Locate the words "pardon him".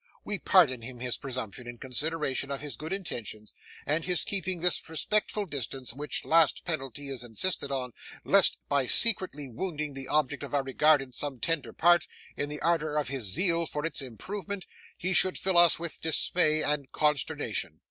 0.39-0.97